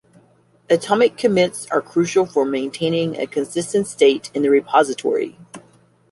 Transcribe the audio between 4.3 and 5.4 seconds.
in the repository.